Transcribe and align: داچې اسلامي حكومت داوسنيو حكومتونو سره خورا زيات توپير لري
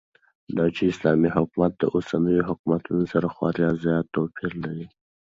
داچې 0.57 0.83
اسلامي 0.91 1.29
حكومت 1.37 1.71
داوسنيو 1.81 2.47
حكومتونو 2.49 3.03
سره 3.13 3.27
خورا 3.35 3.69
زيات 3.83 4.05
توپير 4.15 4.51
لري 4.63 4.85